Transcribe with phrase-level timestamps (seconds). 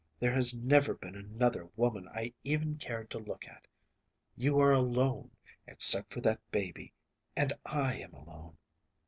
[0.19, 3.67] There has never been another woman I even cared to look at.
[4.35, 5.29] You are alone,
[5.67, 6.91] except for that baby,
[7.35, 8.57] and I am alone.